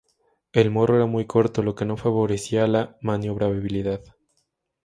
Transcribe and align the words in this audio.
El 0.51 0.71
morro 0.71 0.95
era 0.95 1.05
muy 1.05 1.27
corto, 1.27 1.61
lo 1.61 1.75
que 1.75 1.85
no 1.85 1.95
favorecía 1.95 2.65
la 2.65 2.97
maniobrabilidad. 3.01 4.01